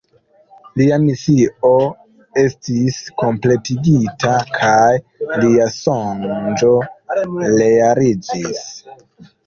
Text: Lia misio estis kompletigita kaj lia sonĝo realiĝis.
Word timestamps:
Lia 0.79 0.95
misio 1.01 1.69
estis 2.45 2.97
kompletigita 3.23 4.33
kaj 4.57 5.37
lia 5.45 5.71
sonĝo 5.79 6.77
realiĝis. 7.63 8.69